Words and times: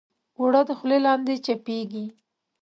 اوړه 0.37 0.61
د 0.67 0.69
خولې 0.77 0.97
لاندې 1.05 1.33
چپېږي 1.45 2.05